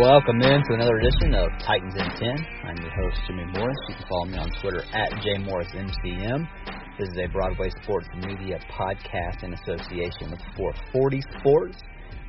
[0.00, 2.46] Welcome in to another edition of Titans in 10.
[2.64, 3.76] I'm your host, Jimmy Morris.
[3.86, 6.48] You can follow me on Twitter at JMorrisMCM.
[6.98, 11.76] This is a Broadway Sports Media podcast in association with 440 Sports.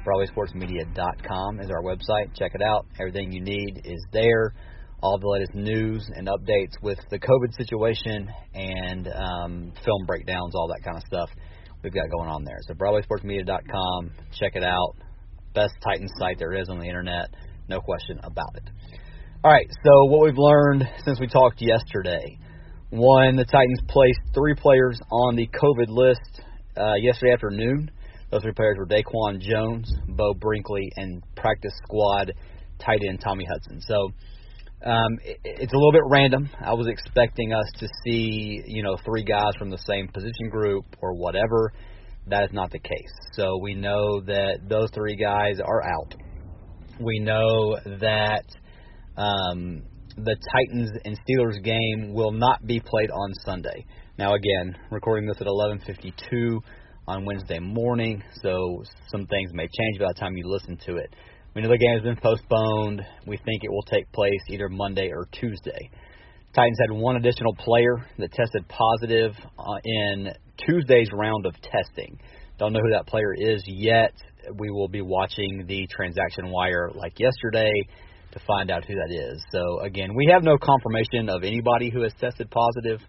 [0.05, 2.35] BroadwaySportsMedia.com is our website.
[2.35, 2.87] Check it out.
[2.99, 4.53] Everything you need is there.
[5.01, 10.67] All the latest news and updates with the COVID situation and um, film breakdowns, all
[10.67, 11.29] that kind of stuff
[11.85, 12.59] we've got going on there.
[12.67, 14.11] So BroadwaySportsMedia.com.
[14.37, 14.97] Check it out.
[15.53, 17.29] Best Titans site there is on the internet.
[17.71, 18.69] No question about it.
[19.45, 22.37] All right, so what we've learned since we talked yesterday.
[22.89, 26.41] One, the Titans placed three players on the COVID list
[26.75, 27.89] uh, yesterday afternoon.
[28.29, 32.33] Those three players were Daquan Jones, Beau Brinkley, and practice squad
[32.77, 33.79] tight end Tommy Hudson.
[33.87, 33.95] So
[34.85, 36.49] um, it, it's a little bit random.
[36.59, 40.83] I was expecting us to see, you know, three guys from the same position group
[41.01, 41.71] or whatever.
[42.27, 43.13] That is not the case.
[43.31, 46.15] So we know that those three guys are out.
[46.99, 48.45] We know that
[49.17, 49.83] um,
[50.17, 53.85] the Titans and Steelers game will not be played on Sunday.
[54.17, 56.59] Now, again, recording this at 11:52
[57.07, 61.15] on Wednesday morning, so some things may change by the time you listen to it.
[61.55, 63.01] We know the game has been postponed.
[63.25, 65.89] We think it will take place either Monday or Tuesday.
[66.53, 70.33] Titans had one additional player that tested positive uh, in
[70.65, 72.19] Tuesday's round of testing.
[72.61, 74.13] Don't know who that player is yet.
[74.53, 77.73] We will be watching the transaction wire like yesterday
[78.33, 79.43] to find out who that is.
[79.51, 82.99] So again, we have no confirmation of anybody who has tested positive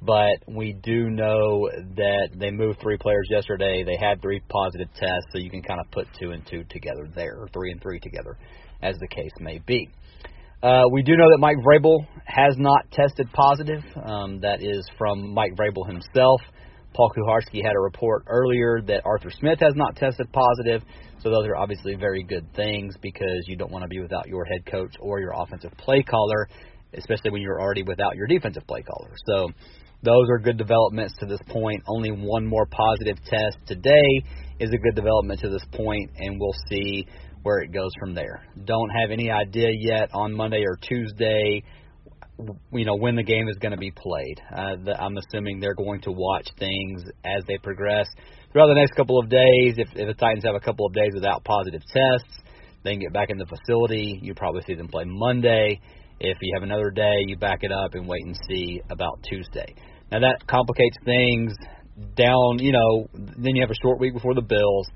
[0.00, 3.82] but we do know that they moved three players yesterday.
[3.84, 7.08] They had three positive tests, so you can kind of put two and two together
[7.14, 8.38] there, or three and three together,
[8.80, 9.88] as the case may be.
[10.62, 13.82] Uh, we do know that Mike Vrabel has not tested positive.
[13.96, 16.40] Um, that is from Mike Vrabel himself.
[16.94, 20.82] Paul Kuharsky had a report earlier that Arthur Smith has not tested positive.
[21.20, 24.44] So those are obviously very good things because you don't want to be without your
[24.44, 26.48] head coach or your offensive play caller,
[26.94, 29.14] especially when you're already without your defensive play caller.
[29.26, 29.50] So
[30.02, 31.82] those are good developments to this point.
[31.88, 34.22] Only one more positive test today
[34.60, 37.06] is a good development to this point, and we'll see
[37.42, 38.42] where it goes from there.
[38.64, 41.62] Don't have any idea yet on Monday or Tuesday,
[42.72, 44.40] you know, when the game is going to be played.
[44.54, 48.06] Uh, the, I'm assuming they're going to watch things as they progress
[48.52, 49.74] throughout the next couple of days.
[49.76, 52.42] If, if the Titans have a couple of days without positive tests,
[52.84, 54.18] they can get back in the facility.
[54.22, 55.80] You probably see them play Monday.
[56.20, 59.74] If you have another day, you back it up and wait and see about Tuesday.
[60.10, 61.52] Now that complicates things
[62.14, 64.86] down, you know, then you have a short week before the Bills.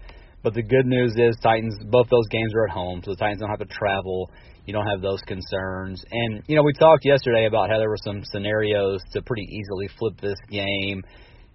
[0.42, 3.40] But the good news is Titans both those games are at home, so the Titans
[3.40, 4.30] don't have to travel.
[4.66, 6.04] You don't have those concerns.
[6.10, 9.88] And you know, we talked yesterday about how there were some scenarios to pretty easily
[9.98, 11.02] flip this game.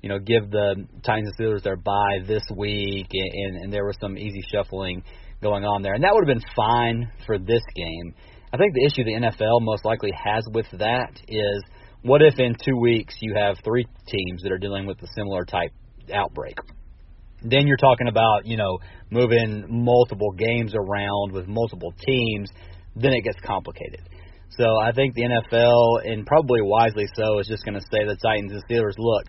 [0.01, 3.97] You know, give the Titans and Steelers their bye this week, and, and there was
[3.99, 5.03] some easy shuffling
[5.41, 8.13] going on there, and that would have been fine for this game.
[8.53, 11.63] I think the issue the NFL most likely has with that is
[12.03, 15.43] what if in two weeks you have three teams that are dealing with a similar
[15.43, 15.71] type
[16.13, 16.57] outbreak?
[17.43, 22.49] Then you're talking about, you know, moving multiple games around with multiple teams,
[22.95, 24.01] then it gets complicated.
[24.57, 28.17] So I think the NFL, and probably wisely so, is just going to say the
[28.23, 29.25] Titans and Steelers, look,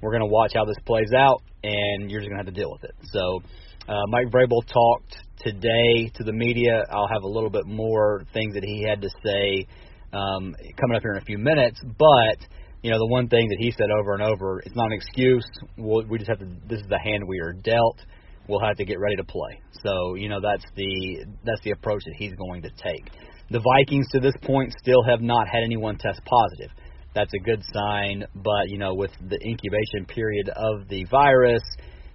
[0.00, 2.58] we're going to watch how this plays out, and you're just going to have to
[2.58, 2.94] deal with it.
[3.12, 3.42] So
[3.88, 6.84] uh, Mike Vrabel talked today to the media.
[6.90, 9.66] I'll have a little bit more things that he had to say
[10.12, 11.80] um, coming up here in a few minutes.
[11.98, 12.38] But
[12.82, 15.44] you know, the one thing that he said over and over, it's not an excuse.
[15.76, 16.48] We'll, we just have to.
[16.68, 18.00] This is the hand we are dealt.
[18.48, 19.60] We'll have to get ready to play.
[19.84, 23.10] So you know, that's the that's the approach that he's going to take.
[23.50, 26.70] The Vikings to this point still have not had anyone test positive.
[27.14, 31.62] That's a good sign, but you know, with the incubation period of the virus,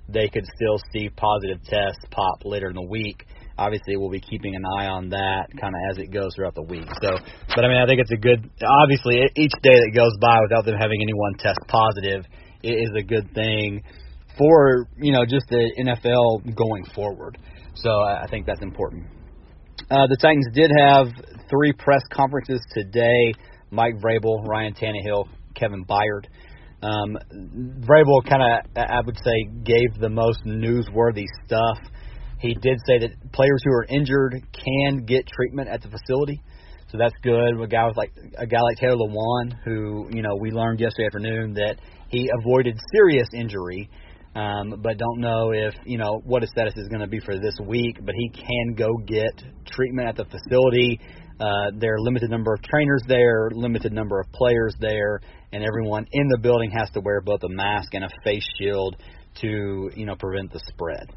[0.08, 3.26] they could still see positive tests pop later in the week
[3.58, 6.64] obviously we'll be keeping an eye on that kind of as it goes throughout the
[6.64, 6.88] week.
[7.02, 7.18] So,
[7.56, 8.50] but I mean, I think it's a good.
[8.84, 12.26] Obviously, each day that goes by without them having anyone test positive
[12.64, 13.84] is a good thing
[14.38, 17.38] for you know just the NFL going forward.
[17.76, 19.08] So I think that's important.
[19.90, 21.08] Uh, the Titans did have
[21.50, 23.34] three press conferences today.
[23.70, 26.26] Mike Vrabel, Ryan Tannehill, Kevin Byard.
[26.82, 27.18] Um,
[27.82, 31.78] Vrabel kind of, I would say, gave the most newsworthy stuff
[32.40, 36.42] he did say that players who are injured can get treatment at the facility,
[36.92, 37.60] so that's good.
[37.62, 41.08] A guy with like a guy like Taylor Lewan, who you know we learned yesterday
[41.08, 41.78] afternoon that
[42.10, 43.90] he avoided serious injury,
[44.36, 47.38] um, but don't know if you know what his status is going to be for
[47.40, 47.98] this week.
[48.02, 51.00] But he can go get treatment at the facility.
[51.40, 55.20] Uh, there are limited number of trainers there, limited number of players there,
[55.52, 58.96] and everyone in the building has to wear both a mask and a face shield
[59.42, 61.12] to you know prevent the spread.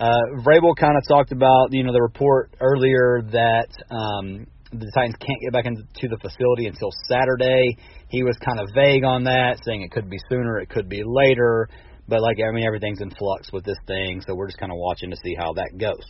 [0.00, 5.16] Uh, Vrabel kind of talked about you know the report earlier that um, the Titans
[5.20, 7.76] can't get back into the facility until Saturday.
[8.08, 11.02] He was kind of vague on that, saying it could be sooner, it could be
[11.04, 11.68] later.
[12.08, 14.78] But like I mean, everything's in flux with this thing, so we're just kind of
[14.78, 16.02] watching to see how that goes.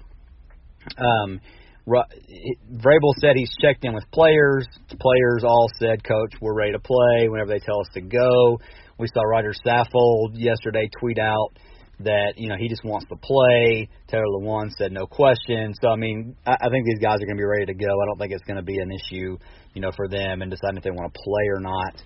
[0.97, 1.41] Um,
[1.89, 4.69] Vrabel said he's checked in with players.
[5.01, 8.61] Players all said, "Coach, we're ready to play whenever they tell us to go."
[8.99, 11.59] We saw Rodger Saffold yesterday tweet out
[12.05, 13.89] that you know he just wants to play.
[14.09, 15.75] Taylor Lewan said no question.
[15.81, 17.87] So I mean, I, I think these guys are going to be ready to go.
[17.87, 19.37] I don't think it's going to be an issue,
[19.75, 22.03] you know, for them and deciding if they want to play or not.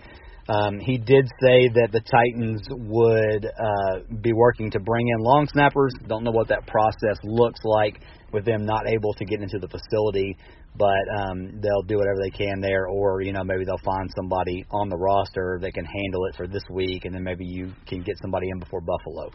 [0.47, 5.49] Um, he did say that the Titans would uh, be working to bring in long
[5.51, 5.93] snappers.
[6.07, 8.01] Don't know what that process looks like
[8.31, 10.37] with them not able to get into the facility,
[10.77, 14.65] but um, they'll do whatever they can there, or you know maybe they'll find somebody
[14.71, 18.03] on the roster that can handle it for this week, and then maybe you can
[18.03, 19.31] get somebody in before Buffalo.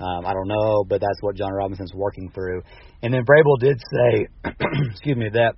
[0.00, 2.62] Um, I don't know, but that's what Jon Robinson's working through.
[3.02, 4.26] And then Vrabel did say,
[4.90, 5.54] excuse me, that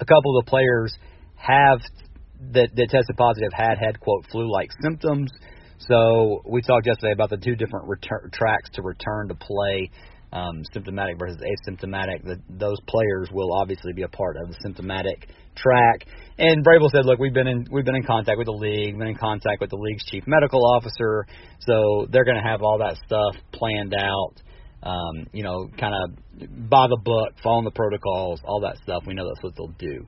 [0.00, 0.96] a couple of the players
[1.34, 1.80] have
[2.52, 5.30] that, that tested positive had had quote flu-like symptoms.
[5.78, 9.90] So we talked yesterday about the two different return, tracks to return to play,
[10.32, 12.24] um, symptomatic versus asymptomatic.
[12.24, 16.06] The, those players will obviously be a part of the symptomatic track.
[16.38, 19.08] And Vrabel said, "Look, we've been in we've been in contact with the league, been
[19.08, 21.26] in contact with the league's chief medical officer,
[21.60, 24.34] so they're going to have all that stuff planned out."
[24.82, 29.02] Um, you know, kind of by the book, following the protocols, all that stuff.
[29.06, 30.06] We know that's what they'll do.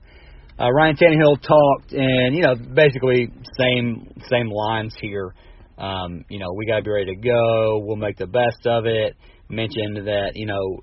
[0.61, 3.29] Uh, Ryan Tannehill talked, and you know, basically
[3.59, 5.35] same same lines here.
[5.79, 7.79] Um, you know, we got to be ready to go.
[7.85, 9.17] We'll make the best of it.
[9.50, 10.81] Mentioned that you know,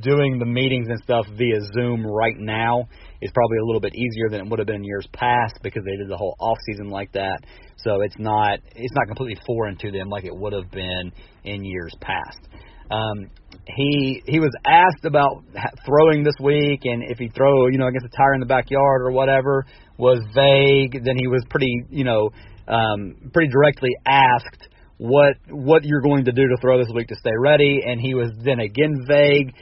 [0.00, 2.88] doing the meetings and stuff via Zoom right now
[3.20, 5.82] is probably a little bit easier than it would have been in years past because
[5.84, 7.40] they did the whole off season like that.
[7.76, 11.12] So it's not it's not completely foreign to them like it would have been
[11.44, 12.40] in years past.
[12.90, 13.30] Um,
[13.66, 15.44] he he was asked about
[15.86, 19.02] throwing this week and if he throw you know against a tire in the backyard
[19.02, 19.66] or whatever
[19.96, 21.04] was vague.
[21.04, 22.30] Then he was pretty you know
[22.68, 24.68] um, pretty directly asked
[25.04, 28.14] what what you're going to do to throw this week to stay ready, and he
[28.14, 29.54] was then again vague.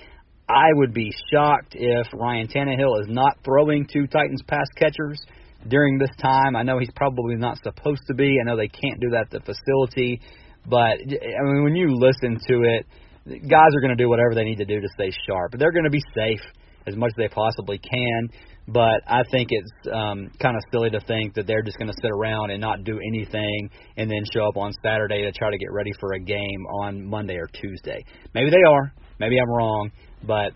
[0.49, 5.19] I would be shocked if Ryan Tannehill is not throwing to Titans pass catchers
[5.67, 6.55] during this time.
[6.55, 8.39] I know he's probably not supposed to be.
[8.41, 10.21] I know they can't do that at the facility,
[10.67, 12.87] but I mean when you listen to it
[13.27, 15.55] guys are going to do whatever they need to do to stay sharp.
[15.57, 16.41] They're going to be safe
[16.87, 18.29] as much as they possibly can.
[18.69, 21.97] But I think it's um, kind of silly to think that they're just going to
[22.01, 25.59] sit around and not do anything and then show up on Saturday to try to
[25.59, 28.05] get ready for a game on Monday or Tuesday.
[28.35, 28.93] Maybe they are.
[29.19, 29.91] Maybe I'm wrong.
[30.25, 30.53] But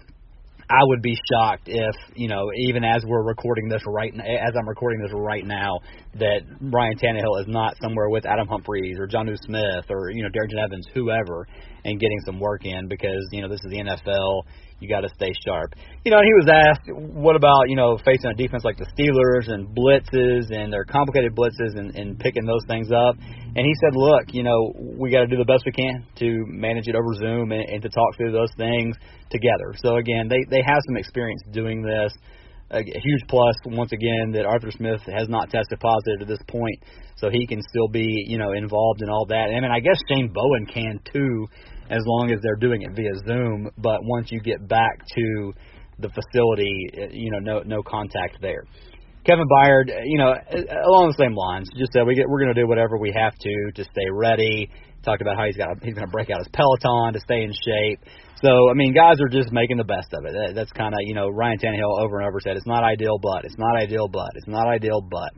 [0.68, 4.68] I would be shocked if, you know, even as we're recording this right as I'm
[4.68, 5.78] recording this right now,
[6.14, 10.28] that Ryan Tannehill is not somewhere with Adam Humphries or Jonnu Smith or you know
[10.28, 11.46] Darrynton Evans, whoever,
[11.84, 14.42] and getting some work in because you know this is the NFL.
[14.78, 15.72] You got to stay sharp.
[16.04, 19.50] You know, he was asked, what about you know facing a defense like the Steelers
[19.50, 23.16] and blitzes and their complicated blitzes and, and picking those things up?
[23.16, 26.44] And he said, look, you know, we got to do the best we can to
[26.46, 28.96] manage it over Zoom and, and to talk through those things
[29.30, 29.72] together.
[29.76, 32.12] So again, they they have some experience doing this.
[32.68, 36.82] A huge plus once again that Arthur Smith has not tested positive to this point,
[37.14, 39.48] so he can still be you know involved in all that.
[39.48, 41.46] And I mean, I guess Shane Bowen can too,
[41.90, 43.70] as long as they're doing it via Zoom.
[43.78, 45.52] But once you get back to
[45.98, 48.64] the facility, eh, you know, no no contact there.
[49.24, 52.40] Kevin Byard, eh, you know, eh, along the same lines, just said we get we're
[52.40, 54.70] going to do whatever we have to to stay ready.
[55.04, 57.52] Talked about how he's got he's going to break out his Peloton to stay in
[57.52, 58.00] shape.
[58.42, 60.32] So I mean, guys are just making the best of it.
[60.32, 63.18] That, that's kind of you know Ryan Tannehill over and over said it's not ideal,
[63.22, 65.32] but it's not ideal, but it's not ideal, but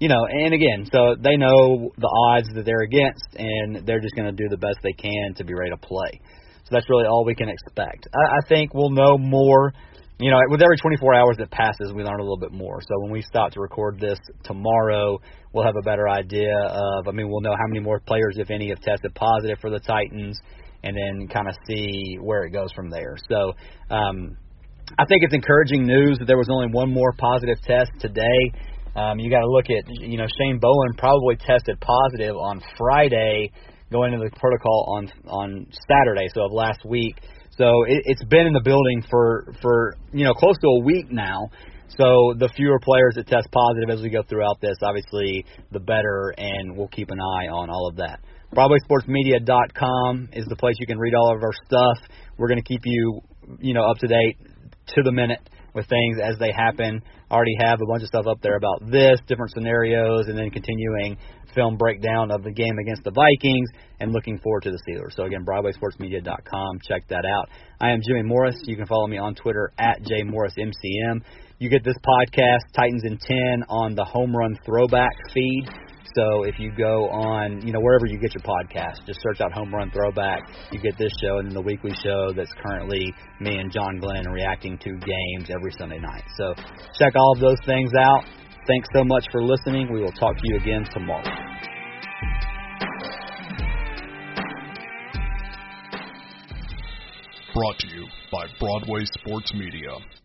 [0.00, 4.14] you know, and again, so they know the odds that they're against, and they're just
[4.16, 6.20] going to do the best they can to be ready to play.
[6.64, 8.08] So that's really all we can expect.
[8.14, 9.72] I, I think we'll know more.
[10.18, 12.80] You know, with every 24 hours that passes, we learn a little bit more.
[12.82, 15.18] So when we stop to record this tomorrow,
[15.52, 17.08] we'll have a better idea of.
[17.08, 19.80] I mean, we'll know how many more players, if any, have tested positive for the
[19.80, 20.38] Titans,
[20.82, 23.16] and then kind of see where it goes from there.
[23.28, 23.52] So.
[23.94, 24.36] um
[24.98, 28.50] I think it's encouraging news that there was only one more positive test today.
[28.96, 33.52] Um, you got to look at, you know, Shane Bowen probably tested positive on Friday,
[33.92, 37.16] going into the protocol on on Saturday, so of last week.
[37.56, 41.10] So it, it's been in the building for for you know close to a week
[41.10, 41.50] now.
[41.98, 46.32] So the fewer players that test positive as we go throughout this, obviously, the better,
[46.38, 48.20] and we'll keep an eye on all of that.
[48.54, 51.98] BroadwaySportsMedia.com is the place you can read all of our stuff.
[52.38, 53.20] We're going to keep you,
[53.58, 54.38] you know, up to date
[54.94, 55.40] to the minute
[55.74, 57.02] with things as they happen.
[57.30, 61.16] Already have a bunch of stuff up there about this, different scenarios, and then continuing
[61.54, 65.14] film breakdown of the game against the Vikings, and looking forward to the Steelers.
[65.16, 66.78] So again, BroadwaySportsMedia.com.
[66.86, 67.48] Check that out.
[67.80, 68.56] I am Jimmy Morris.
[68.64, 71.22] You can follow me on Twitter at JMorrisMCM.
[71.58, 75.68] You get this podcast, Titans in 10, on the Home Run Throwback feed.
[76.14, 79.52] So if you go on, you know, wherever you get your podcast, just search out
[79.52, 80.42] Home Run Throwback.
[80.72, 84.28] You get this show and then the weekly show that's currently me and John Glenn
[84.28, 86.24] reacting to games every Sunday night.
[86.36, 86.54] So
[86.98, 88.24] check all of those things out.
[88.66, 89.92] Thanks so much for listening.
[89.92, 91.24] We will talk to you again tomorrow.
[97.54, 100.19] Brought to you by Broadway Sports Media.